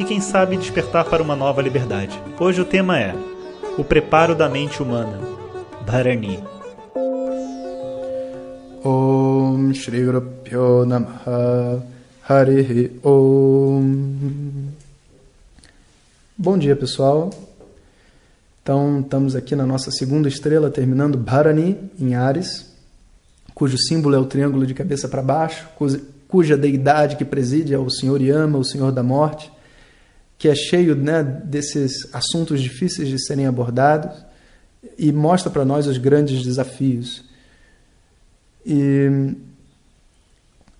e, 0.00 0.04
quem 0.04 0.18
sabe, 0.18 0.56
despertar 0.56 1.04
para 1.04 1.22
uma 1.22 1.36
nova 1.36 1.60
liberdade. 1.60 2.18
Hoje 2.40 2.58
o 2.58 2.64
tema 2.64 2.98
é 2.98 3.14
o 3.76 3.84
preparo 3.84 4.34
da 4.34 4.48
mente 4.48 4.82
humana, 4.82 5.20
Dharani. 5.84 6.42
Om 8.82 9.74
Shri 9.74 10.02
Guru 10.02 10.86
Namaha. 10.86 11.82
Harihi 12.26 12.98
Om. 13.04 14.70
Bom 16.38 16.56
dia 16.56 16.74
pessoal, 16.74 17.28
então 18.62 19.00
estamos 19.00 19.36
aqui 19.36 19.54
na 19.54 19.66
nossa 19.66 19.90
segunda 19.90 20.28
estrela 20.28 20.70
terminando 20.70 21.18
Bharani 21.18 21.76
em 21.98 22.14
Ares, 22.14 22.72
cujo 23.52 23.76
símbolo 23.76 24.14
é 24.14 24.18
o 24.18 24.24
triângulo 24.24 24.64
de 24.64 24.72
cabeça 24.72 25.08
para 25.08 25.20
baixo, 25.20 25.68
cuja 26.26 26.56
deidade 26.56 27.16
que 27.16 27.24
preside 27.24 27.74
é 27.74 27.78
o 27.78 27.90
Senhor 27.90 28.22
Yama, 28.22 28.56
o 28.56 28.64
Senhor 28.64 28.92
da 28.92 29.02
Morte, 29.02 29.52
que 30.40 30.48
é 30.48 30.54
cheio 30.54 30.96
né, 30.96 31.22
desses 31.22 32.08
assuntos 32.14 32.62
difíceis 32.62 33.10
de 33.10 33.22
serem 33.22 33.46
abordados 33.46 34.24
e 34.98 35.12
mostra 35.12 35.50
para 35.50 35.66
nós 35.66 35.86
os 35.86 35.98
grandes 35.98 36.42
desafios. 36.42 37.22
E 38.64 39.36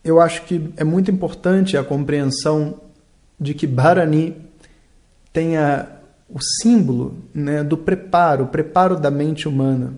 eu 0.02 0.18
acho 0.18 0.46
que 0.46 0.72
é 0.78 0.82
muito 0.82 1.10
importante 1.10 1.76
a 1.76 1.84
compreensão 1.84 2.80
de 3.38 3.52
que 3.52 3.66
Bharani 3.66 4.34
tenha 5.30 5.90
o 6.26 6.40
símbolo 6.40 7.18
né, 7.34 7.62
do 7.62 7.76
preparo, 7.76 8.44
o 8.44 8.48
preparo 8.48 8.98
da 8.98 9.10
mente 9.10 9.46
humana, 9.46 9.92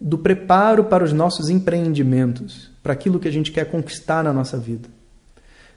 do 0.00 0.18
preparo 0.18 0.84
para 0.84 1.02
os 1.02 1.12
nossos 1.12 1.50
empreendimentos, 1.50 2.70
para 2.80 2.92
aquilo 2.92 3.18
que 3.18 3.26
a 3.26 3.32
gente 3.32 3.50
quer 3.50 3.68
conquistar 3.68 4.22
na 4.22 4.32
nossa 4.32 4.56
vida. 4.56 4.88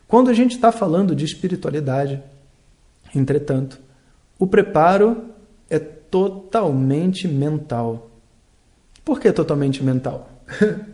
Quando 0.08 0.30
a 0.30 0.34
gente 0.34 0.53
está 0.53 0.72
falando 0.72 1.16
de 1.16 1.25
espiritualidade, 1.25 2.22
entretanto, 3.14 3.80
o 4.39 4.47
preparo 4.47 5.30
é 5.69 5.80
totalmente 5.80 7.28
mental. 7.28 8.09
Por 9.03 9.19
que 9.19 9.31
totalmente 9.31 9.83
mental? 9.83 10.30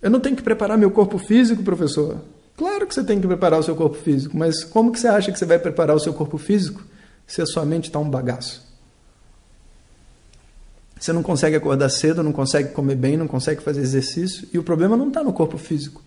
Eu 0.00 0.10
não 0.10 0.20
tenho 0.20 0.36
que 0.36 0.42
preparar 0.42 0.78
meu 0.78 0.90
corpo 0.90 1.18
físico, 1.18 1.62
professor. 1.62 2.20
Claro 2.56 2.86
que 2.86 2.94
você 2.94 3.04
tem 3.04 3.20
que 3.20 3.26
preparar 3.26 3.58
o 3.58 3.62
seu 3.62 3.74
corpo 3.76 3.96
físico, 3.96 4.36
mas 4.36 4.64
como 4.64 4.92
que 4.92 5.00
você 5.00 5.08
acha 5.08 5.32
que 5.32 5.38
você 5.38 5.44
vai 5.44 5.58
preparar 5.58 5.94
o 5.96 6.00
seu 6.00 6.14
corpo 6.14 6.38
físico 6.38 6.82
se 7.26 7.42
a 7.42 7.46
sua 7.46 7.64
mente 7.64 7.84
está 7.84 7.98
um 7.98 8.08
bagaço? 8.08 8.64
Você 10.98 11.12
não 11.12 11.22
consegue 11.22 11.56
acordar 11.56 11.90
cedo, 11.90 12.22
não 12.22 12.32
consegue 12.32 12.70
comer 12.70 12.94
bem, 12.94 13.16
não 13.16 13.28
consegue 13.28 13.62
fazer 13.62 13.82
exercício, 13.82 14.48
e 14.52 14.58
o 14.58 14.62
problema 14.62 14.96
não 14.96 15.08
está 15.08 15.22
no 15.22 15.32
corpo 15.32 15.58
físico. 15.58 16.02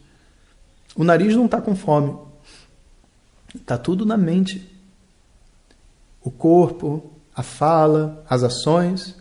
O 0.95 1.03
nariz 1.03 1.35
não 1.35 1.45
está 1.45 1.61
com 1.61 1.75
fome. 1.75 2.17
Está 3.55 3.77
tudo 3.77 4.05
na 4.05 4.17
mente. 4.17 4.67
O 6.29 6.31
corpo, 6.31 7.11
a 7.35 7.41
fala, 7.41 8.23
as 8.29 8.43
ações, 8.43 9.15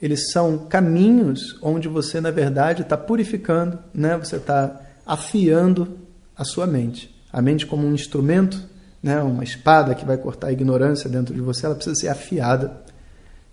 eles 0.00 0.32
são 0.32 0.56
caminhos 0.56 1.58
onde 1.60 1.88
você, 1.88 2.22
na 2.22 2.30
verdade, 2.30 2.80
está 2.80 2.96
purificando, 2.96 3.78
né? 3.92 4.16
você 4.16 4.36
está 4.36 4.80
afiando 5.04 5.98
a 6.34 6.42
sua 6.42 6.66
mente. 6.66 7.14
A 7.30 7.42
mente, 7.42 7.66
como 7.66 7.86
um 7.86 7.92
instrumento, 7.92 8.58
né? 9.02 9.20
uma 9.20 9.44
espada 9.44 9.94
que 9.94 10.06
vai 10.06 10.16
cortar 10.16 10.46
a 10.46 10.52
ignorância 10.52 11.06
dentro 11.06 11.34
de 11.34 11.40
você, 11.42 11.66
ela 11.66 11.74
precisa 11.74 11.96
ser 11.96 12.08
afiada. 12.08 12.80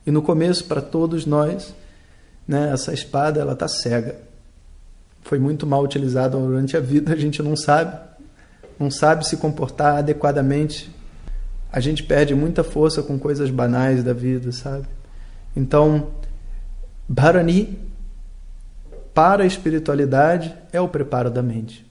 E 0.08 0.10
no 0.10 0.22
começo, 0.22 0.64
para 0.64 0.82
todos 0.82 1.26
nós, 1.26 1.76
né? 2.48 2.72
essa 2.72 2.94
espada 2.94 3.42
ela 3.42 3.52
está 3.52 3.68
cega. 3.68 4.16
Foi 5.22 5.38
muito 5.38 5.68
mal 5.68 5.84
utilizada 5.84 6.38
durante 6.38 6.78
a 6.78 6.80
vida, 6.80 7.12
a 7.12 7.18
gente 7.18 7.44
não 7.44 7.58
sabe, 7.58 7.94
não 8.80 8.90
sabe 8.90 9.28
se 9.28 9.36
comportar 9.36 9.98
adequadamente. 9.98 10.90
A 11.72 11.80
gente 11.80 12.04
perde 12.04 12.36
muita 12.36 12.64
força 12.64 13.02
com 13.02 13.18
coisas 13.18 13.50
banais 13.50 14.04
da 14.04 14.14
vida, 14.14 14.52
sabe? 14.52 14.86
Então, 15.56 16.10
Bharani, 17.08 17.80
para 19.14 19.44
a 19.44 19.48
espiritualidade, 19.48 20.54
é 20.72 20.82
o 20.82 20.88
preparo 20.88 21.30
da 21.30 21.42
mente. 21.42 21.86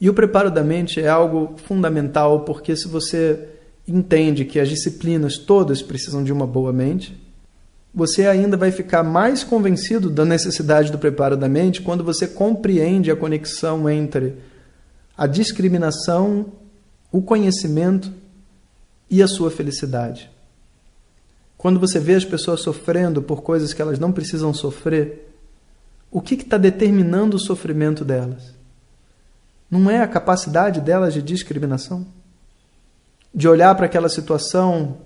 E 0.00 0.10
o 0.10 0.14
preparo 0.14 0.50
da 0.50 0.62
mente 0.62 1.00
é 1.00 1.08
algo 1.08 1.54
fundamental, 1.56 2.40
porque 2.40 2.76
se 2.76 2.86
você 2.86 3.48
entende 3.88 4.44
que 4.44 4.60
as 4.60 4.68
disciplinas 4.68 5.38
todas 5.38 5.80
precisam 5.80 6.22
de 6.22 6.32
uma 6.32 6.46
boa 6.46 6.72
mente, 6.72 7.18
você 7.94 8.26
ainda 8.26 8.58
vai 8.58 8.70
ficar 8.70 9.02
mais 9.02 9.42
convencido 9.42 10.10
da 10.10 10.24
necessidade 10.24 10.92
do 10.92 10.98
preparo 10.98 11.36
da 11.36 11.48
mente 11.48 11.80
quando 11.80 12.04
você 12.04 12.26
compreende 12.26 13.10
a 13.10 13.16
conexão 13.16 13.88
entre 13.88 14.36
a 15.16 15.26
discriminação, 15.26 16.52
o 17.10 17.22
conhecimento 17.22 18.12
e 19.10 19.22
a 19.22 19.28
sua 19.28 19.50
felicidade. 19.50 20.30
Quando 21.56 21.80
você 21.80 21.98
vê 21.98 22.14
as 22.14 22.24
pessoas 22.24 22.60
sofrendo 22.60 23.22
por 23.22 23.42
coisas 23.42 23.72
que 23.72 23.80
elas 23.80 23.98
não 23.98 24.12
precisam 24.12 24.52
sofrer, 24.52 25.32
o 26.10 26.20
que 26.20 26.34
está 26.34 26.58
determinando 26.58 27.36
o 27.36 27.40
sofrimento 27.40 28.04
delas? 28.04 28.54
Não 29.70 29.90
é 29.90 30.00
a 30.00 30.08
capacidade 30.08 30.80
delas 30.80 31.12
de 31.12 31.22
discriminação? 31.22 32.06
De 33.34 33.48
olhar 33.48 33.74
para 33.74 33.86
aquela 33.86 34.08
situação, 34.08 34.98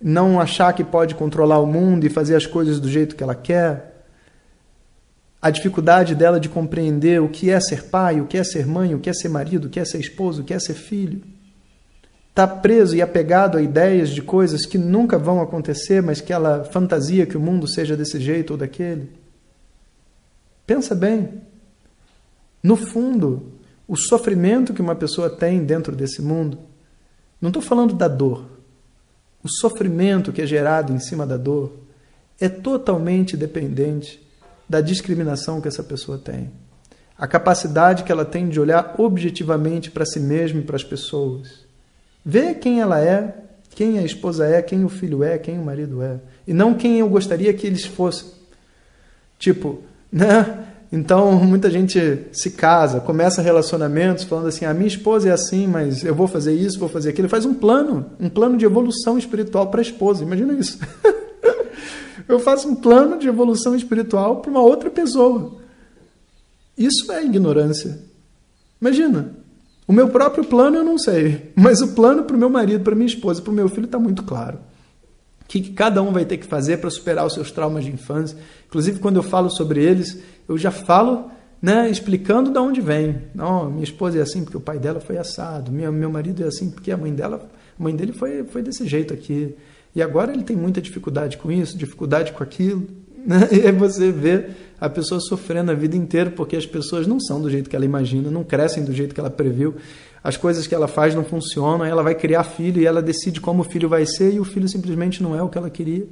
não 0.00 0.40
achar 0.40 0.72
que 0.72 0.84
pode 0.84 1.14
controlar 1.14 1.58
o 1.60 1.66
mundo 1.66 2.04
e 2.04 2.10
fazer 2.10 2.34
as 2.34 2.46
coisas 2.46 2.80
do 2.80 2.88
jeito 2.88 3.14
que 3.14 3.22
ela 3.22 3.34
quer? 3.34 4.04
A 5.40 5.50
dificuldade 5.50 6.14
dela 6.14 6.40
de 6.40 6.48
compreender 6.48 7.20
o 7.22 7.28
que 7.28 7.50
é 7.50 7.60
ser 7.60 7.84
pai, 7.84 8.20
o 8.20 8.26
que 8.26 8.36
é 8.36 8.42
ser 8.42 8.66
mãe, 8.66 8.94
o 8.94 8.98
que 8.98 9.08
é 9.08 9.12
ser 9.12 9.28
marido, 9.28 9.66
o 9.66 9.70
que 9.70 9.78
é 9.78 9.84
ser 9.84 10.00
esposo, 10.00 10.42
o 10.42 10.44
que 10.44 10.52
é 10.52 10.58
ser 10.58 10.74
filho? 10.74 11.22
Está 12.38 12.46
preso 12.46 12.94
e 12.94 13.02
apegado 13.02 13.58
a 13.58 13.62
ideias 13.62 14.10
de 14.10 14.22
coisas 14.22 14.64
que 14.64 14.78
nunca 14.78 15.18
vão 15.18 15.40
acontecer, 15.40 16.00
mas 16.00 16.20
que 16.20 16.32
ela 16.32 16.62
fantasia 16.62 17.26
que 17.26 17.36
o 17.36 17.40
mundo 17.40 17.68
seja 17.68 17.96
desse 17.96 18.20
jeito 18.20 18.52
ou 18.52 18.56
daquele. 18.56 19.10
Pensa 20.64 20.94
bem. 20.94 21.42
No 22.62 22.76
fundo, 22.76 23.54
o 23.88 23.96
sofrimento 23.96 24.72
que 24.72 24.80
uma 24.80 24.94
pessoa 24.94 25.28
tem 25.28 25.64
dentro 25.64 25.96
desse 25.96 26.22
mundo, 26.22 26.60
não 27.40 27.48
estou 27.48 27.60
falando 27.60 27.92
da 27.94 28.06
dor. 28.06 28.46
O 29.42 29.48
sofrimento 29.48 30.32
que 30.32 30.42
é 30.42 30.46
gerado 30.46 30.92
em 30.92 31.00
cima 31.00 31.26
da 31.26 31.36
dor 31.36 31.72
é 32.38 32.48
totalmente 32.48 33.36
dependente 33.36 34.24
da 34.68 34.80
discriminação 34.80 35.60
que 35.60 35.66
essa 35.66 35.82
pessoa 35.82 36.18
tem. 36.18 36.52
A 37.16 37.26
capacidade 37.26 38.04
que 38.04 38.12
ela 38.12 38.24
tem 38.24 38.48
de 38.48 38.60
olhar 38.60 38.94
objetivamente 38.96 39.90
para 39.90 40.06
si 40.06 40.20
mesma 40.20 40.60
e 40.60 40.64
para 40.64 40.76
as 40.76 40.84
pessoas 40.84 41.66
Vê 42.30 42.52
quem 42.52 42.78
ela 42.78 43.00
é, 43.00 43.34
quem 43.70 43.98
a 43.98 44.02
esposa 44.02 44.44
é, 44.44 44.60
quem 44.60 44.84
o 44.84 44.90
filho 44.90 45.24
é, 45.24 45.38
quem 45.38 45.58
o 45.58 45.64
marido 45.64 46.02
é. 46.02 46.20
E 46.46 46.52
não 46.52 46.74
quem 46.74 46.98
eu 46.98 47.08
gostaria 47.08 47.54
que 47.54 47.66
eles 47.66 47.86
fossem. 47.86 48.28
Tipo, 49.38 49.80
né? 50.12 50.66
Então, 50.92 51.32
muita 51.42 51.70
gente 51.70 52.26
se 52.30 52.50
casa, 52.50 53.00
começa 53.00 53.40
relacionamentos 53.40 54.24
falando 54.24 54.48
assim: 54.48 54.66
a 54.66 54.74
minha 54.74 54.88
esposa 54.88 55.30
é 55.30 55.32
assim, 55.32 55.66
mas 55.66 56.04
eu 56.04 56.14
vou 56.14 56.28
fazer 56.28 56.52
isso, 56.52 56.78
vou 56.78 56.90
fazer 56.90 57.08
aquilo. 57.08 57.30
Faz 57.30 57.46
um 57.46 57.54
plano, 57.54 58.04
um 58.20 58.28
plano 58.28 58.58
de 58.58 58.66
evolução 58.66 59.16
espiritual 59.16 59.68
para 59.68 59.80
a 59.80 59.82
esposa. 59.82 60.22
Imagina 60.22 60.52
isso. 60.52 60.78
eu 62.28 62.38
faço 62.38 62.68
um 62.68 62.74
plano 62.74 63.18
de 63.18 63.26
evolução 63.26 63.74
espiritual 63.74 64.42
para 64.42 64.50
uma 64.50 64.60
outra 64.60 64.90
pessoa. 64.90 65.56
Isso 66.76 67.10
é 67.10 67.24
ignorância. 67.24 67.98
Imagina. 68.78 69.37
O 69.88 69.92
meu 69.92 70.10
próprio 70.10 70.44
plano 70.44 70.76
eu 70.76 70.84
não 70.84 70.98
sei, 70.98 71.50
mas 71.56 71.80
o 71.80 71.94
plano 71.94 72.24
para 72.24 72.36
o 72.36 72.38
meu 72.38 72.50
marido, 72.50 72.84
para 72.84 72.94
minha 72.94 73.06
esposa, 73.06 73.40
para 73.40 73.50
o 73.50 73.54
meu 73.54 73.70
filho 73.70 73.86
está 73.86 73.98
muito 73.98 74.22
claro. 74.22 74.58
O 75.40 75.46
que, 75.48 75.62
que 75.62 75.72
cada 75.72 76.02
um 76.02 76.12
vai 76.12 76.26
ter 76.26 76.36
que 76.36 76.44
fazer 76.44 76.76
para 76.76 76.90
superar 76.90 77.24
os 77.24 77.32
seus 77.32 77.50
traumas 77.50 77.86
de 77.86 77.90
infância. 77.90 78.36
Inclusive, 78.66 78.98
quando 78.98 79.16
eu 79.16 79.22
falo 79.22 79.48
sobre 79.48 79.82
eles, 79.82 80.18
eu 80.46 80.58
já 80.58 80.70
falo 80.70 81.30
né, 81.62 81.88
explicando 81.88 82.50
de 82.50 82.58
onde 82.58 82.82
vem. 82.82 83.22
Não, 83.34 83.70
minha 83.70 83.82
esposa 83.82 84.18
é 84.18 84.20
assim 84.20 84.44
porque 84.44 84.58
o 84.58 84.60
pai 84.60 84.78
dela 84.78 85.00
foi 85.00 85.16
assado, 85.16 85.72
meu, 85.72 85.90
meu 85.90 86.10
marido 86.10 86.44
é 86.44 86.46
assim 86.48 86.70
porque 86.70 86.92
a 86.92 86.96
mãe 86.98 87.14
dela, 87.14 87.48
a 87.78 87.82
mãe 87.82 87.96
dele 87.96 88.12
foi, 88.12 88.44
foi 88.44 88.60
desse 88.60 88.86
jeito 88.86 89.14
aqui. 89.14 89.56
E 89.96 90.02
agora 90.02 90.34
ele 90.34 90.44
tem 90.44 90.54
muita 90.54 90.82
dificuldade 90.82 91.38
com 91.38 91.50
isso, 91.50 91.78
dificuldade 91.78 92.32
com 92.32 92.42
aquilo. 92.42 92.86
Né? 93.26 93.48
E 93.52 93.66
aí 93.66 93.72
você 93.72 94.10
vê 94.10 94.50
a 94.80 94.88
pessoa 94.88 95.20
sofrendo 95.20 95.70
a 95.70 95.74
vida 95.74 95.96
inteira 95.96 96.30
porque 96.30 96.56
as 96.56 96.66
pessoas 96.66 97.06
não 97.06 97.18
são 97.20 97.40
do 97.40 97.50
jeito 97.50 97.68
que 97.68 97.74
ela 97.74 97.84
imagina, 97.84 98.30
não 98.30 98.44
crescem 98.44 98.84
do 98.84 98.92
jeito 98.92 99.14
que 99.14 99.20
ela 99.20 99.30
previu. 99.30 99.76
as 100.22 100.36
coisas 100.36 100.66
que 100.66 100.74
ela 100.74 100.86
faz 100.86 101.14
não 101.14 101.24
funcionam, 101.24 101.84
ela 101.84 102.02
vai 102.02 102.14
criar 102.14 102.44
filho 102.44 102.80
e 102.80 102.86
ela 102.86 103.02
decide 103.02 103.40
como 103.40 103.62
o 103.62 103.64
filho 103.64 103.88
vai 103.88 104.06
ser 104.06 104.34
e 104.34 104.40
o 104.40 104.44
filho 104.44 104.68
simplesmente 104.68 105.22
não 105.22 105.34
é 105.34 105.42
o 105.42 105.48
que 105.48 105.58
ela 105.58 105.70
queria. 105.70 106.06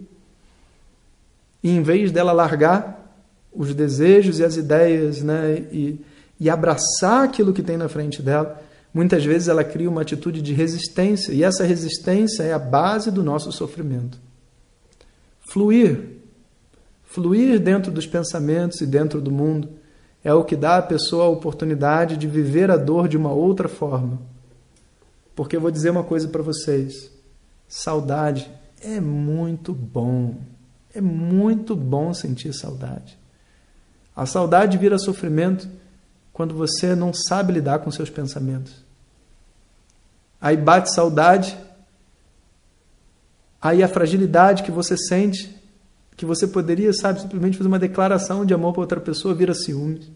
E 1.62 1.70
em 1.70 1.82
vez 1.82 2.10
dela 2.12 2.32
largar 2.32 3.04
os 3.52 3.74
desejos 3.74 4.38
e 4.38 4.44
as 4.44 4.56
ideias 4.56 5.22
né, 5.22 5.64
e, 5.72 6.00
e 6.38 6.50
abraçar 6.50 7.24
aquilo 7.24 7.52
que 7.52 7.62
tem 7.62 7.76
na 7.76 7.88
frente 7.88 8.22
dela, 8.22 8.62
muitas 8.92 9.24
vezes 9.24 9.48
ela 9.48 9.64
cria 9.64 9.88
uma 9.88 10.02
atitude 10.02 10.42
de 10.42 10.52
resistência 10.52 11.32
e 11.32 11.42
essa 11.42 11.64
resistência 11.64 12.42
é 12.42 12.52
a 12.52 12.58
base 12.58 13.10
do 13.10 13.22
nosso 13.22 13.50
sofrimento. 13.52 14.18
Fluir, 15.50 16.15
fluir 17.06 17.58
dentro 17.58 17.90
dos 17.90 18.06
pensamentos 18.06 18.80
e 18.80 18.86
dentro 18.86 19.20
do 19.20 19.30
mundo 19.30 19.70
é 20.22 20.34
o 20.34 20.44
que 20.44 20.56
dá 20.56 20.76
à 20.76 20.82
pessoa 20.82 21.24
a 21.24 21.28
oportunidade 21.28 22.16
de 22.16 22.26
viver 22.26 22.70
a 22.70 22.76
dor 22.76 23.08
de 23.08 23.16
uma 23.16 23.32
outra 23.32 23.68
forma. 23.68 24.20
Porque 25.34 25.56
eu 25.56 25.60
vou 25.60 25.70
dizer 25.70 25.90
uma 25.90 26.02
coisa 26.02 26.28
para 26.28 26.42
vocês: 26.42 27.10
saudade 27.68 28.50
é 28.82 29.00
muito 29.00 29.72
bom. 29.72 30.34
É 30.94 31.00
muito 31.00 31.76
bom 31.76 32.12
sentir 32.12 32.52
saudade. 32.52 33.18
A 34.14 34.24
saudade 34.24 34.78
vira 34.78 34.98
sofrimento 34.98 35.68
quando 36.32 36.54
você 36.54 36.94
não 36.94 37.12
sabe 37.12 37.52
lidar 37.52 37.80
com 37.80 37.90
seus 37.90 38.10
pensamentos. 38.10 38.84
Aí 40.40 40.56
bate 40.56 40.90
saudade, 40.90 41.56
aí 43.60 43.82
a 43.82 43.88
fragilidade 43.88 44.62
que 44.62 44.70
você 44.70 44.96
sente 44.96 45.54
que 46.16 46.24
você 46.24 46.46
poderia, 46.46 46.92
sabe, 46.92 47.20
simplesmente 47.20 47.58
fazer 47.58 47.68
uma 47.68 47.78
declaração 47.78 48.44
de 48.44 48.54
amor 48.54 48.72
para 48.72 48.80
outra 48.80 49.00
pessoa, 49.00 49.34
vira 49.34 49.52
ciúmes. 49.52 50.10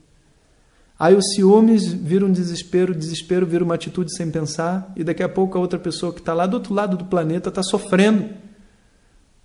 Aí 0.99 1.15
o 1.15 1.23
ciúmes 1.23 1.93
vira 1.93 2.25
um 2.25 2.33
desespero, 2.33 2.95
desespero 2.95 3.47
vira 3.47 3.65
uma 3.65 3.75
atitude 3.75 4.15
sem 4.15 4.31
pensar, 4.31 4.93
e 4.97 5.05
daqui 5.05 5.23
a 5.23 5.29
pouco 5.29 5.57
a 5.57 5.61
outra 5.61 5.79
pessoa 5.79 6.13
que 6.13 6.21
está 6.21 6.33
lá 6.33 6.47
do 6.47 6.55
outro 6.55 6.75
lado 6.75 6.97
do 6.97 7.05
planeta 7.05 7.49
está 7.49 7.63
sofrendo, 7.63 8.29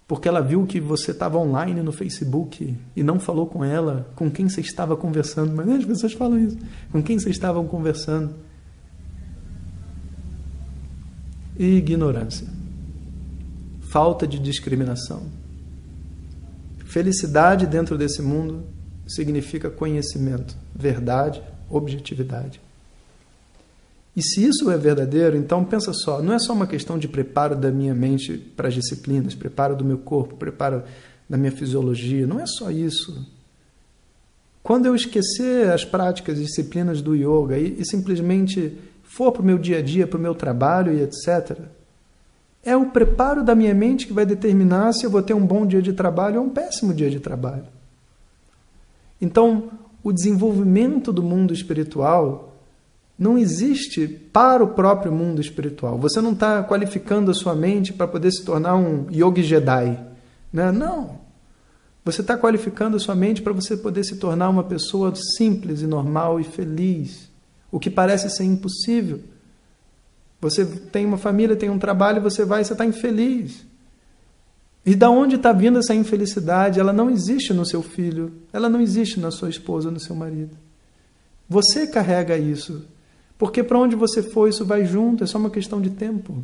porque 0.08 0.28
ela 0.28 0.42
viu 0.42 0.66
que 0.66 0.80
você 0.80 1.12
estava 1.12 1.38
online 1.38 1.82
no 1.82 1.92
Facebook 1.92 2.78
e 2.96 3.04
não 3.04 3.20
falou 3.20 3.48
com 3.48 3.64
ela, 3.64 4.12
com 4.16 4.30
quem 4.30 4.48
você 4.48 4.62
estava 4.62 4.96
conversando. 4.96 5.54
Mas 5.56 5.68
as 5.70 5.86
pessoas 5.86 6.14
falam 6.14 6.38
isso, 6.40 6.58
com 6.92 7.02
quem 7.02 7.18
vocês 7.18 7.36
estavam 7.36 7.66
conversando. 7.66 8.36
E 11.58 11.78
ignorância, 11.78 12.48
falta 13.80 14.28
de 14.28 14.38
discriminação. 14.40 15.45
Felicidade 16.96 17.68
dentro 17.68 17.98
desse 17.98 18.22
mundo 18.22 18.64
significa 19.06 19.70
conhecimento, 19.70 20.56
verdade, 20.74 21.44
objetividade. 21.70 22.62
E 24.16 24.24
se 24.24 24.46
isso 24.46 24.72
é 24.72 24.78
verdadeiro, 24.78 25.36
então 25.36 25.66
pensa 25.66 25.92
só, 25.92 26.22
não 26.22 26.32
é 26.32 26.40
só 26.40 26.54
uma 26.54 26.66
questão 26.66 26.98
de 26.98 27.10
preparo 27.10 27.54
da 27.54 27.70
minha 27.70 27.94
mente 27.94 28.38
para 28.38 28.70
as 28.70 28.74
disciplinas, 28.74 29.36
preparo 29.36 29.76
do 29.76 29.84
meu 29.84 29.98
corpo, 29.98 30.38
preparo 30.38 30.84
da 31.30 31.36
minha 31.36 31.52
fisiologia, 31.52 32.26
não 32.26 32.40
é 32.40 32.46
só 32.46 32.72
isso. 32.72 33.28
Quando 34.64 34.86
eu 34.86 34.96
esquecer 34.96 35.70
as 35.74 35.84
práticas 35.84 36.38
disciplinas 36.38 37.02
do 37.02 37.14
yoga 37.14 37.58
e, 37.58 37.76
e 37.78 37.86
simplesmente 37.86 38.74
for 39.04 39.34
para 39.34 39.42
o 39.42 39.46
meu 39.46 39.58
dia 39.58 39.80
a 39.80 39.82
dia, 39.82 40.08
para 40.08 40.18
o 40.18 40.22
meu 40.22 40.34
trabalho 40.34 40.94
e 40.94 41.02
etc., 41.02 41.60
é 42.66 42.76
o 42.76 42.88
preparo 42.88 43.44
da 43.44 43.54
minha 43.54 43.74
mente 43.76 44.08
que 44.08 44.14
vai 44.14 44.26
determinar 44.26 44.92
se 44.92 45.06
eu 45.06 45.10
vou 45.12 45.22
ter 45.22 45.36
um 45.36 45.46
bom 45.46 45.68
dia 45.68 45.84
de 45.84 45.94
trabalho 45.94 46.42
ou 46.42 46.48
um 46.48 46.50
péssimo 46.50 46.94
dia 46.94 47.12
de 47.12 47.20
trabalho. 47.20 47.68
Então, 49.22 49.70
o 50.04 50.12
desenvolvimento 50.12 51.14
do 51.14 51.22
mundo 51.22 51.54
espiritual 51.54 52.56
não 53.18 53.38
existe 53.38 54.08
para 54.08 54.64
o 54.64 54.70
próprio 54.70 55.12
mundo 55.12 55.40
espiritual. 55.40 55.98
Você 56.00 56.20
não 56.20 56.34
está 56.34 56.64
qualificando 56.64 57.30
a 57.30 57.34
sua 57.34 57.56
mente 57.56 57.94
para 57.94 58.08
poder 58.08 58.32
se 58.32 58.44
tornar 58.44 58.76
um 58.76 59.08
yogi 59.12 59.44
Jedi. 59.44 59.98
Né? 60.52 60.72
Não. 60.72 61.20
Você 62.04 62.22
está 62.22 62.38
qualificando 62.38 62.98
a 62.98 63.00
sua 63.00 63.16
mente 63.16 63.42
para 63.42 63.54
você 63.54 63.78
poder 63.78 64.04
se 64.04 64.18
tornar 64.18 64.50
uma 64.50 64.64
pessoa 64.64 65.14
simples 65.16 65.82
e 65.82 65.88
normal 65.88 66.40
e 66.40 66.44
feliz. 66.44 67.30
O 67.72 67.80
que 67.80 67.90
parece 67.90 68.30
ser 68.30 68.44
impossível. 68.44 69.22
Você 70.42 70.66
tem 70.66 71.06
uma 71.06 71.18
família, 71.18 71.56
tem 71.56 71.70
um 71.70 71.80
trabalho, 71.80 72.22
você 72.22 72.46
vai 72.46 72.64
você 72.64 72.74
está 72.74 72.86
infeliz. 72.86 73.66
E 74.86 74.96
da 74.96 75.10
onde 75.10 75.36
está 75.36 75.52
vindo 75.52 75.80
essa 75.80 75.96
infelicidade? 75.96 76.80
Ela 76.80 76.94
não 76.94 77.10
existe 77.10 77.54
no 77.54 77.66
seu 77.66 77.82
filho, 77.82 78.32
ela 78.54 78.70
não 78.70 78.80
existe 78.80 79.20
na 79.20 79.32
sua 79.32 79.50
esposa, 79.50 79.90
no 79.90 80.00
seu 80.00 80.16
marido. 80.16 80.56
Você 81.50 81.88
carrega 81.88 82.38
isso, 82.38 82.86
porque 83.38 83.64
para 83.64 83.80
onde 83.80 83.96
você 83.96 84.22
for, 84.22 84.48
isso 84.48 84.64
vai 84.64 84.86
junto, 84.86 85.24
é 85.24 85.28
só 85.28 85.38
uma 85.38 85.50
questão 85.50 85.82
de 85.82 85.90
tempo. 85.90 86.44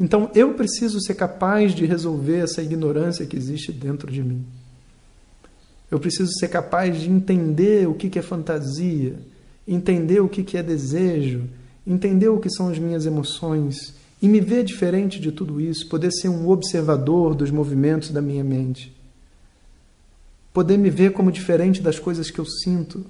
Então 0.00 0.30
eu 0.34 0.54
preciso 0.54 1.00
ser 1.00 1.14
capaz 1.14 1.74
de 1.74 1.84
resolver 1.84 2.38
essa 2.38 2.62
ignorância 2.62 3.26
que 3.26 3.36
existe 3.36 3.72
dentro 3.72 4.10
de 4.10 4.22
mim. 4.22 4.44
Eu 5.90 5.98
preciso 5.98 6.30
ser 6.38 6.48
capaz 6.48 7.00
de 7.00 7.10
entender 7.10 7.88
o 7.88 7.94
que 7.94 8.18
é 8.18 8.22
fantasia, 8.22 9.16
entender 9.66 10.20
o 10.20 10.28
que 10.28 10.56
é 10.56 10.62
desejo, 10.62 11.48
entender 11.88 12.28
o 12.28 12.38
que 12.38 12.50
são 12.50 12.68
as 12.68 12.78
minhas 12.78 13.06
emoções 13.06 13.94
e 14.20 14.28
me 14.28 14.40
ver 14.40 14.62
diferente 14.62 15.18
de 15.18 15.32
tudo 15.32 15.60
isso, 15.60 15.88
poder 15.88 16.12
ser 16.12 16.28
um 16.28 16.48
observador 16.48 17.34
dos 17.34 17.50
movimentos 17.50 18.10
da 18.10 18.20
minha 18.20 18.44
mente, 18.44 18.94
poder 20.52 20.76
me 20.76 20.90
ver 20.90 21.12
como 21.12 21.32
diferente 21.32 21.80
das 21.80 21.98
coisas 21.98 22.30
que 22.30 22.38
eu 22.38 22.44
sinto, 22.44 23.06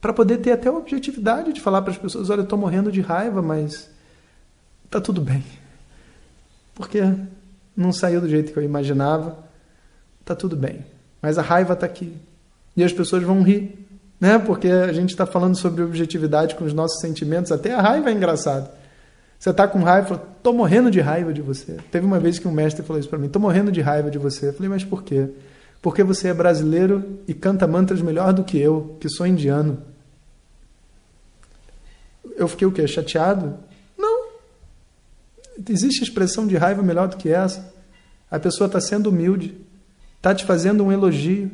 para 0.00 0.12
poder 0.12 0.38
ter 0.38 0.52
até 0.52 0.68
a 0.68 0.72
objetividade 0.72 1.52
de 1.52 1.60
falar 1.60 1.82
para 1.82 1.92
as 1.92 1.98
pessoas: 1.98 2.28
olha, 2.28 2.40
eu 2.40 2.44
estou 2.44 2.58
morrendo 2.58 2.92
de 2.92 3.00
raiva, 3.00 3.40
mas 3.40 3.88
está 4.84 5.00
tudo 5.00 5.20
bem, 5.20 5.42
porque 6.74 7.00
não 7.76 7.92
saiu 7.92 8.20
do 8.20 8.28
jeito 8.28 8.52
que 8.52 8.58
eu 8.58 8.62
imaginava, 8.62 9.38
está 10.20 10.34
tudo 10.34 10.54
bem, 10.54 10.84
mas 11.22 11.38
a 11.38 11.42
raiva 11.42 11.72
está 11.72 11.86
aqui. 11.86 12.14
E 12.76 12.84
as 12.84 12.92
pessoas 12.92 13.22
vão 13.22 13.42
rir 13.42 13.87
né? 14.20 14.38
Porque 14.38 14.68
a 14.68 14.92
gente 14.92 15.10
está 15.10 15.26
falando 15.26 15.56
sobre 15.56 15.82
objetividade 15.82 16.54
com 16.54 16.64
os 16.64 16.72
nossos 16.72 17.00
sentimentos, 17.00 17.52
até 17.52 17.74
a 17.74 17.80
raiva 17.80 18.10
é 18.10 18.12
engraçado. 18.12 18.70
Você 19.38 19.50
está 19.50 19.68
com 19.68 19.80
raiva, 19.82 20.08
fala, 20.08 20.28
tô 20.42 20.52
morrendo 20.52 20.90
de 20.90 21.00
raiva 21.00 21.32
de 21.32 21.40
você. 21.40 21.76
Teve 21.92 22.04
uma 22.04 22.18
vez 22.18 22.38
que 22.38 22.48
um 22.48 22.52
mestre 22.52 22.84
falou 22.84 22.98
isso 22.98 23.08
para 23.08 23.18
mim, 23.18 23.28
tô 23.28 23.38
morrendo 23.38 23.70
de 23.70 23.80
raiva 23.80 24.10
de 24.10 24.18
você. 24.18 24.48
Eu 24.48 24.52
falei, 24.52 24.68
mas 24.68 24.84
por 24.84 25.04
quê? 25.04 25.28
Porque 25.80 26.02
você 26.02 26.28
é 26.28 26.34
brasileiro 26.34 27.20
e 27.28 27.32
canta 27.32 27.66
mantras 27.66 28.02
melhor 28.02 28.32
do 28.32 28.42
que 28.42 28.58
eu, 28.58 28.96
que 29.00 29.08
sou 29.08 29.26
indiano. 29.26 29.78
Eu 32.36 32.48
fiquei 32.48 32.66
o 32.66 32.72
quê? 32.72 32.86
Chateado? 32.88 33.56
Não. 33.96 34.26
Existe 35.68 36.02
expressão 36.02 36.46
de 36.46 36.56
raiva 36.56 36.82
melhor 36.82 37.06
do 37.06 37.16
que 37.16 37.28
essa. 37.28 37.72
A 38.28 38.40
pessoa 38.40 38.66
está 38.66 38.80
sendo 38.80 39.10
humilde, 39.10 39.56
está 40.16 40.34
te 40.34 40.44
fazendo 40.44 40.84
um 40.84 40.92
elogio, 40.92 41.50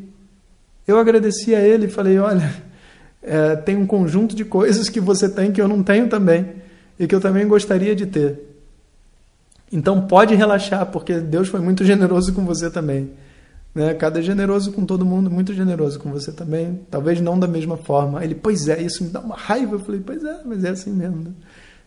eu 0.86 0.98
agradeci 0.98 1.54
a 1.54 1.60
ele 1.60 1.86
e 1.86 1.90
falei: 1.90 2.18
olha, 2.18 2.54
é, 3.22 3.56
tem 3.56 3.76
um 3.76 3.86
conjunto 3.86 4.34
de 4.34 4.44
coisas 4.44 4.88
que 4.88 5.00
você 5.00 5.28
tem 5.28 5.50
que 5.52 5.60
eu 5.60 5.68
não 5.68 5.82
tenho 5.82 6.08
também 6.08 6.46
e 6.98 7.06
que 7.06 7.14
eu 7.14 7.20
também 7.20 7.46
gostaria 7.48 7.94
de 7.94 8.06
ter. 8.06 8.38
Então 9.72 10.06
pode 10.06 10.34
relaxar, 10.34 10.86
porque 10.86 11.18
Deus 11.18 11.48
foi 11.48 11.60
muito 11.60 11.84
generoso 11.84 12.32
com 12.32 12.44
você 12.44 12.70
também. 12.70 13.10
Né? 13.74 13.92
Cada 13.94 14.22
generoso 14.22 14.70
com 14.72 14.84
todo 14.84 15.04
mundo, 15.04 15.30
muito 15.30 15.52
generoso 15.52 15.98
com 15.98 16.12
você 16.12 16.30
também. 16.30 16.80
Talvez 16.90 17.20
não 17.20 17.38
da 17.38 17.48
mesma 17.48 17.76
forma. 17.76 18.22
Ele, 18.22 18.34
pois 18.34 18.68
é, 18.68 18.80
isso 18.80 19.02
me 19.02 19.10
dá 19.10 19.20
uma 19.20 19.34
raiva. 19.34 19.74
Eu 19.74 19.80
falei, 19.80 20.00
pois 20.04 20.22
é, 20.22 20.42
mas 20.44 20.62
é 20.62 20.70
assim 20.70 20.92
mesmo. 20.92 21.16
Né? 21.16 21.30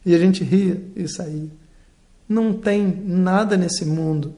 E 0.05 0.13
a 0.13 0.17
gente 0.17 0.43
ria 0.43 0.81
e 0.95 1.07
saía. 1.07 1.47
Não 2.27 2.51
tem 2.51 3.03
nada 3.05 3.55
nesse 3.55 3.85
mundo 3.85 4.35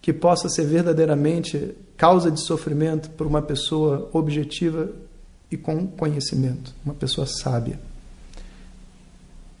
que 0.00 0.12
possa 0.12 0.48
ser 0.48 0.64
verdadeiramente 0.64 1.74
causa 1.96 2.30
de 2.30 2.40
sofrimento 2.40 3.10
para 3.10 3.26
uma 3.26 3.42
pessoa 3.42 4.08
objetiva 4.12 4.90
e 5.50 5.56
com 5.56 5.86
conhecimento, 5.86 6.74
uma 6.84 6.94
pessoa 6.94 7.26
sábia. 7.26 7.78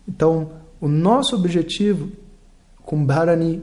Então, 0.08 0.52
o 0.80 0.88
nosso 0.88 1.36
objetivo 1.36 2.10
com 2.82 3.04
Bharani 3.04 3.62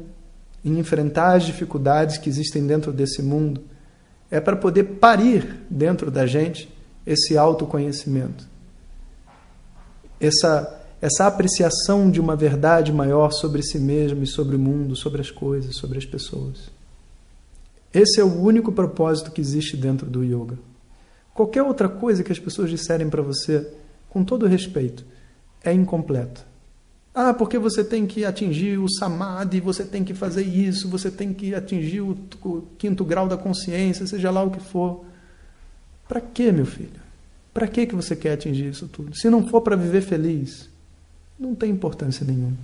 em 0.63 0.77
enfrentar 0.77 1.35
as 1.35 1.43
dificuldades 1.43 2.17
que 2.17 2.29
existem 2.29 2.65
dentro 2.65 2.91
desse 2.93 3.21
mundo 3.21 3.61
é 4.29 4.39
para 4.39 4.55
poder 4.55 4.83
parir 4.83 5.61
dentro 5.69 6.11
da 6.11 6.25
gente 6.25 6.69
esse 7.05 7.37
autoconhecimento. 7.37 8.45
Essa 10.19 10.81
essa 11.01 11.27
apreciação 11.27 12.09
de 12.09 12.19
uma 12.19 12.35
verdade 12.35 12.91
maior 12.91 13.31
sobre 13.31 13.61
si 13.61 13.79
mesmo 13.79 14.23
e 14.23 14.27
sobre 14.27 14.55
o 14.55 14.59
mundo, 14.59 14.95
sobre 14.95 15.21
as 15.21 15.29
coisas, 15.29 15.75
sobre 15.75 15.97
as 15.97 16.05
pessoas. 16.05 16.69
Esse 17.93 18.19
é 18.19 18.23
o 18.23 18.41
único 18.41 18.71
propósito 18.71 19.31
que 19.31 19.41
existe 19.41 19.77
dentro 19.77 20.07
do 20.07 20.23
yoga. 20.23 20.57
Qualquer 21.33 21.61
outra 21.61 21.87
coisa 21.87 22.23
que 22.23 22.31
as 22.31 22.39
pessoas 22.39 22.69
disserem 22.69 23.09
para 23.09 23.21
você, 23.21 23.71
com 24.09 24.23
todo 24.23 24.47
respeito, 24.47 25.05
é 25.63 25.71
incompleto. 25.71 26.45
Ah, 27.13 27.33
porque 27.33 27.57
você 27.57 27.83
tem 27.83 28.05
que 28.05 28.25
atingir 28.25 28.77
o 28.77 28.89
samadhi, 28.89 29.59
você 29.59 29.83
tem 29.83 30.03
que 30.03 30.13
fazer 30.13 30.43
isso, 30.43 30.87
você 30.87 31.09
tem 31.09 31.33
que 31.33 31.53
atingir 31.55 32.01
o, 32.01 32.17
o 32.43 32.61
quinto 32.77 33.03
grau 33.03 33.27
da 33.27 33.37
consciência, 33.37 34.05
seja 34.05 34.29
lá 34.29 34.43
o 34.43 34.51
que 34.51 34.59
for. 34.59 35.03
Para 36.07 36.21
que, 36.21 36.51
meu 36.51 36.65
filho? 36.65 37.01
Para 37.53 37.67
que 37.67 37.87
que 37.87 37.95
você 37.95 38.15
quer 38.15 38.33
atingir 38.33 38.69
isso 38.69 38.87
tudo? 38.87 39.15
Se 39.15 39.29
não 39.29 39.47
for 39.47 39.61
para 39.61 39.75
viver 39.75 40.01
feliz, 40.01 40.69
não 41.39 41.55
tem 41.55 41.71
importância 41.71 42.25
nenhuma. 42.25 42.57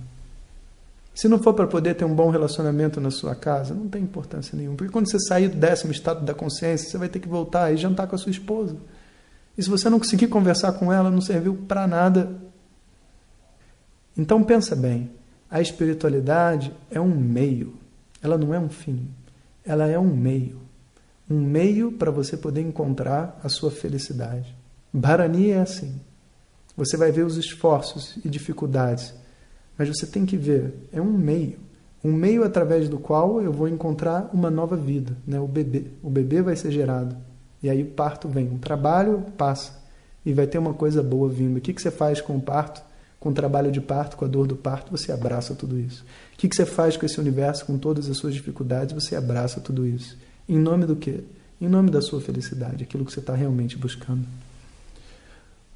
Se 1.14 1.28
não 1.28 1.38
for 1.38 1.54
para 1.54 1.66
poder 1.66 1.94
ter 1.94 2.04
um 2.04 2.14
bom 2.14 2.28
relacionamento 2.28 3.00
na 3.00 3.10
sua 3.10 3.36
casa, 3.36 3.72
não 3.72 3.88
tem 3.88 4.02
importância 4.02 4.56
nenhuma. 4.56 4.76
Porque 4.76 4.92
quando 4.92 5.08
você 5.08 5.20
sair 5.20 5.48
do 5.48 5.56
décimo 5.56 5.92
estado 5.92 6.24
da 6.24 6.34
consciência, 6.34 6.88
você 6.88 6.98
vai 6.98 7.08
ter 7.08 7.20
que 7.20 7.28
voltar 7.28 7.72
e 7.72 7.76
jantar 7.76 8.08
com 8.08 8.16
a 8.16 8.18
sua 8.18 8.32
esposa. 8.32 8.76
E 9.56 9.62
se 9.62 9.70
você 9.70 9.88
não 9.88 10.00
conseguir 10.00 10.26
conversar 10.26 10.72
com 10.72 10.92
ela, 10.92 11.10
não 11.10 11.20
serviu 11.20 11.54
para 11.68 11.86
nada. 11.86 12.34
Então 14.16 14.42
pensa 14.42 14.74
bem, 14.74 15.10
a 15.48 15.60
espiritualidade 15.60 16.72
é 16.90 17.00
um 17.00 17.14
meio, 17.14 17.74
ela 18.20 18.36
não 18.36 18.52
é 18.52 18.58
um 18.58 18.68
fim. 18.68 19.08
Ela 19.64 19.86
é 19.86 19.98
um 19.98 20.14
meio. 20.14 20.60
Um 21.30 21.40
meio 21.40 21.92
para 21.92 22.10
você 22.10 22.36
poder 22.36 22.60
encontrar 22.60 23.40
a 23.42 23.48
sua 23.48 23.70
felicidade. 23.70 24.54
Bharani 24.92 25.50
é 25.50 25.60
assim. 25.60 25.94
Você 26.76 26.96
vai 26.96 27.12
ver 27.12 27.24
os 27.24 27.36
esforços 27.36 28.16
e 28.24 28.28
dificuldades 28.28 29.14
mas 29.76 29.88
você 29.88 30.06
tem 30.06 30.24
que 30.24 30.36
ver, 30.36 30.74
é 30.92 31.00
um 31.00 31.12
meio. 31.12 31.58
Um 32.02 32.12
meio 32.12 32.44
através 32.44 32.88
do 32.88 32.98
qual 32.98 33.40
eu 33.40 33.52
vou 33.52 33.66
encontrar 33.66 34.30
uma 34.32 34.50
nova 34.50 34.76
vida, 34.76 35.16
né? 35.26 35.40
o 35.40 35.48
bebê. 35.48 35.86
O 36.02 36.10
bebê 36.10 36.42
vai 36.42 36.54
ser 36.54 36.70
gerado. 36.70 37.16
E 37.62 37.70
aí 37.70 37.82
o 37.82 37.86
parto 37.86 38.28
vem. 38.28 38.46
O 38.48 38.58
trabalho 38.58 39.24
passa. 39.38 39.82
E 40.24 40.32
vai 40.32 40.46
ter 40.46 40.58
uma 40.58 40.74
coisa 40.74 41.02
boa 41.02 41.28
vindo. 41.28 41.56
O 41.56 41.60
que, 41.60 41.72
que 41.72 41.80
você 41.80 41.90
faz 41.90 42.20
com 42.20 42.36
o 42.36 42.40
parto? 42.40 42.82
Com 43.18 43.30
o 43.30 43.32
trabalho 43.32 43.72
de 43.72 43.80
parto, 43.80 44.18
com 44.18 44.24
a 44.26 44.28
dor 44.28 44.46
do 44.46 44.54
parto, 44.54 44.90
você 44.90 45.10
abraça 45.10 45.54
tudo 45.54 45.78
isso. 45.78 46.04
O 46.34 46.36
que, 46.36 46.46
que 46.46 46.54
você 46.54 46.66
faz 46.66 46.94
com 46.94 47.06
esse 47.06 47.18
universo, 47.18 47.64
com 47.64 47.78
todas 47.78 48.08
as 48.10 48.18
suas 48.18 48.34
dificuldades? 48.34 48.94
Você 48.94 49.16
abraça 49.16 49.60
tudo 49.60 49.86
isso. 49.86 50.18
Em 50.46 50.58
nome 50.58 50.84
do 50.84 50.94
quê? 50.94 51.24
Em 51.58 51.68
nome 51.68 51.90
da 51.90 52.02
sua 52.02 52.20
felicidade, 52.20 52.84
aquilo 52.84 53.02
que 53.02 53.12
você 53.12 53.20
está 53.20 53.34
realmente 53.34 53.78
buscando. 53.78 54.26